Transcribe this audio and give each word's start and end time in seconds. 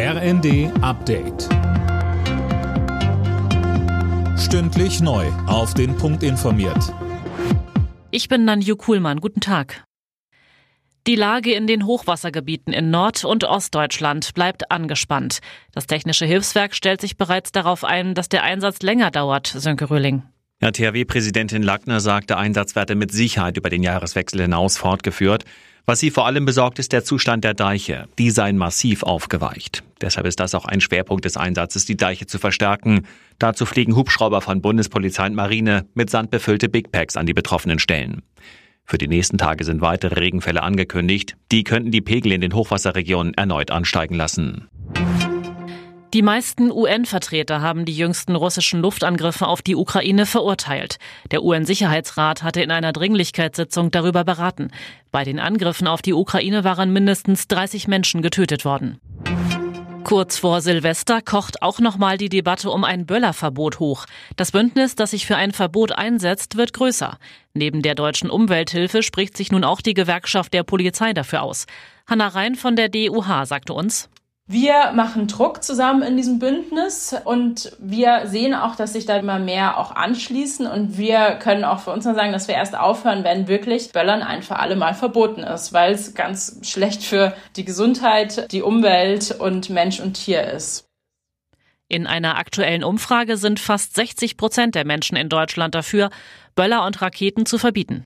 RND 0.00 0.70
Update. 0.80 1.48
Stündlich 4.38 5.00
neu. 5.00 5.26
Auf 5.48 5.74
den 5.74 5.96
Punkt 5.96 6.22
informiert. 6.22 6.94
Ich 8.12 8.28
bin 8.28 8.44
Nanju 8.44 8.76
Kuhlmann. 8.76 9.18
Guten 9.18 9.40
Tag. 9.40 9.82
Die 11.08 11.16
Lage 11.16 11.52
in 11.52 11.66
den 11.66 11.84
Hochwassergebieten 11.84 12.72
in 12.72 12.92
Nord- 12.92 13.24
und 13.24 13.42
Ostdeutschland 13.42 14.34
bleibt 14.34 14.70
angespannt. 14.70 15.40
Das 15.72 15.88
Technische 15.88 16.26
Hilfswerk 16.26 16.76
stellt 16.76 17.00
sich 17.00 17.16
bereits 17.16 17.50
darauf 17.50 17.82
ein, 17.82 18.14
dass 18.14 18.28
der 18.28 18.44
Einsatz 18.44 18.82
länger 18.82 19.10
dauert, 19.10 19.48
Sönke 19.48 19.90
Röhling. 19.90 20.22
Ja, 20.62 20.70
THW-Präsidentin 20.70 21.64
Lackner 21.64 21.98
sagt, 21.98 22.30
der 22.30 22.38
Einsatz 22.38 22.76
werde 22.76 22.94
mit 22.94 23.10
Sicherheit 23.10 23.56
über 23.56 23.68
den 23.68 23.82
Jahreswechsel 23.82 24.42
hinaus 24.42 24.78
fortgeführt. 24.78 25.44
Was 25.88 26.00
sie 26.00 26.10
vor 26.10 26.26
allem 26.26 26.44
besorgt, 26.44 26.78
ist 26.78 26.92
der 26.92 27.02
Zustand 27.02 27.44
der 27.44 27.54
Deiche. 27.54 28.08
Die 28.18 28.28
seien 28.28 28.58
massiv 28.58 29.02
aufgeweicht. 29.02 29.82
Deshalb 30.02 30.26
ist 30.26 30.38
das 30.38 30.54
auch 30.54 30.66
ein 30.66 30.82
Schwerpunkt 30.82 31.24
des 31.24 31.38
Einsatzes, 31.38 31.86
die 31.86 31.96
Deiche 31.96 32.26
zu 32.26 32.38
verstärken. 32.38 33.06
Dazu 33.38 33.64
fliegen 33.64 33.96
Hubschrauber 33.96 34.42
von 34.42 34.60
Bundespolizei 34.60 35.24
und 35.24 35.34
Marine 35.34 35.86
mit 35.94 36.10
Sand 36.10 36.30
befüllte 36.30 36.68
Big 36.68 36.92
Packs 36.92 37.16
an 37.16 37.24
die 37.24 37.32
betroffenen 37.32 37.78
Stellen. 37.78 38.20
Für 38.84 38.98
die 38.98 39.08
nächsten 39.08 39.38
Tage 39.38 39.64
sind 39.64 39.80
weitere 39.80 40.20
Regenfälle 40.20 40.62
angekündigt. 40.62 41.36
Die 41.52 41.64
könnten 41.64 41.90
die 41.90 42.02
Pegel 42.02 42.32
in 42.32 42.42
den 42.42 42.52
Hochwasserregionen 42.52 43.32
erneut 43.32 43.70
ansteigen 43.70 44.14
lassen. 44.14 44.68
Die 46.14 46.22
meisten 46.22 46.72
UN-Vertreter 46.72 47.60
haben 47.60 47.84
die 47.84 47.94
jüngsten 47.94 48.34
russischen 48.34 48.80
Luftangriffe 48.80 49.46
auf 49.46 49.60
die 49.60 49.76
Ukraine 49.76 50.24
verurteilt. 50.24 50.98
Der 51.30 51.42
UN-Sicherheitsrat 51.42 52.42
hatte 52.42 52.62
in 52.62 52.70
einer 52.70 52.92
Dringlichkeitssitzung 52.92 53.90
darüber 53.90 54.24
beraten. 54.24 54.70
Bei 55.10 55.24
den 55.24 55.38
Angriffen 55.38 55.86
auf 55.86 56.00
die 56.00 56.14
Ukraine 56.14 56.64
waren 56.64 56.94
mindestens 56.94 57.46
30 57.48 57.88
Menschen 57.88 58.22
getötet 58.22 58.64
worden. 58.64 58.98
Kurz 60.02 60.38
vor 60.38 60.62
Silvester 60.62 61.20
kocht 61.20 61.60
auch 61.60 61.78
nochmal 61.78 62.16
die 62.16 62.30
Debatte 62.30 62.70
um 62.70 62.84
ein 62.84 63.04
Böllerverbot 63.04 63.78
hoch. 63.78 64.06
Das 64.36 64.52
Bündnis, 64.52 64.94
das 64.94 65.10
sich 65.10 65.26
für 65.26 65.36
ein 65.36 65.52
Verbot 65.52 65.92
einsetzt, 65.92 66.56
wird 66.56 66.72
größer. 66.72 67.18
Neben 67.52 67.82
der 67.82 67.94
deutschen 67.94 68.30
Umwelthilfe 68.30 69.02
spricht 69.02 69.36
sich 69.36 69.52
nun 69.52 69.64
auch 69.64 69.82
die 69.82 69.92
Gewerkschaft 69.92 70.54
der 70.54 70.62
Polizei 70.62 71.12
dafür 71.12 71.42
aus. 71.42 71.66
Hanna 72.06 72.28
Rhein 72.28 72.54
von 72.54 72.76
der 72.76 72.88
DUH 72.88 73.44
sagte 73.44 73.74
uns, 73.74 74.08
wir 74.50 74.92
machen 74.94 75.26
Druck 75.26 75.62
zusammen 75.62 76.02
in 76.02 76.16
diesem 76.16 76.38
Bündnis 76.38 77.14
und 77.24 77.76
wir 77.78 78.22
sehen 78.24 78.54
auch, 78.54 78.76
dass 78.76 78.94
sich 78.94 79.04
da 79.04 79.18
immer 79.18 79.38
mehr 79.38 79.76
auch 79.76 79.94
anschließen 79.94 80.66
und 80.66 80.96
wir 80.96 81.38
können 81.38 81.64
auch 81.64 81.80
für 81.80 81.90
uns 81.90 82.06
nur 82.06 82.14
sagen, 82.14 82.32
dass 82.32 82.48
wir 82.48 82.54
erst 82.54 82.74
aufhören, 82.74 83.24
wenn 83.24 83.46
wirklich 83.46 83.92
Böllern 83.92 84.22
ein 84.22 84.42
für 84.42 84.58
alle 84.58 84.74
Mal 84.74 84.94
verboten 84.94 85.42
ist, 85.42 85.74
weil 85.74 85.92
es 85.92 86.14
ganz 86.14 86.60
schlecht 86.62 87.02
für 87.02 87.34
die 87.56 87.66
Gesundheit, 87.66 88.50
die 88.50 88.62
Umwelt 88.62 89.36
und 89.38 89.68
Mensch 89.68 90.00
und 90.00 90.14
Tier 90.14 90.42
ist. 90.44 90.88
In 91.90 92.06
einer 92.06 92.38
aktuellen 92.38 92.84
Umfrage 92.84 93.36
sind 93.36 93.60
fast 93.60 93.96
60 93.96 94.38
Prozent 94.38 94.74
der 94.74 94.86
Menschen 94.86 95.16
in 95.16 95.28
Deutschland 95.28 95.74
dafür, 95.74 96.08
Böller 96.54 96.86
und 96.86 97.02
Raketen 97.02 97.44
zu 97.44 97.58
verbieten. 97.58 98.04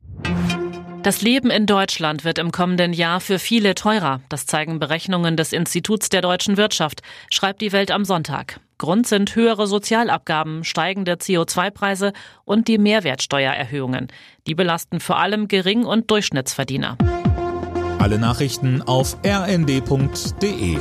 Das 1.03 1.20
Leben 1.20 1.50
in 1.50 1.67
Deutschland 1.67 2.25
wird 2.25 2.39
im 2.39 2.53
kommenden 2.53 2.92
Jahr 2.92 3.20
für 3.20 3.41
viele 3.41 3.75
teurer. 3.75 4.20
Das 4.28 4.47
zeigen 4.47 4.78
Berechnungen 4.78 5.36
des 5.36 5.53
Instituts 5.53 6.11
der 6.11 6.20
deutschen 6.20 6.56
Wirtschaft, 6.56 7.03
schreibt 7.28 7.61
die 7.61 7.72
Welt 7.72 7.91
am 7.91 8.05
Sonntag. 8.05 8.61
Grund 8.78 9.08
sind 9.08 9.34
höhere 9.34 9.67
Sozialabgaben, 9.67 10.62
steigende 10.62 11.14
CO2-Preise 11.14 12.12
und 12.45 12.69
die 12.69 12.78
Mehrwertsteuererhöhungen. 12.78 14.08
Die 14.47 14.55
belasten 14.55 15.00
vor 15.00 15.19
allem 15.19 15.48
Gering- 15.48 15.86
und 15.86 16.08
Durchschnittsverdiener. 16.08 16.97
Alle 17.98 18.19
Nachrichten 18.20 18.80
auf 18.83 19.17
rnd.de 19.27 20.78